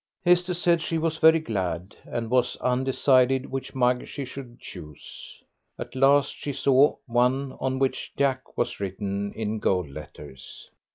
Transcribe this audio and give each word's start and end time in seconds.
Esther 0.25 0.55
said 0.55 0.81
she 0.81 0.97
was 0.97 1.19
very 1.19 1.39
glad, 1.39 1.95
and 2.05 2.31
was 2.31 2.55
undecided 2.55 3.45
which 3.45 3.75
mug 3.75 4.07
she 4.07 4.25
should 4.25 4.59
choose. 4.59 5.37
At 5.77 5.93
last 5.95 6.35
she 6.35 6.53
saw 6.53 6.95
one 7.05 7.55
on 7.59 7.77
which 7.77 8.11
"Jack" 8.17 8.57
was 8.57 8.79
written 8.79 9.31
in 9.33 9.59
gold 9.59 9.91
letters. 9.91 10.71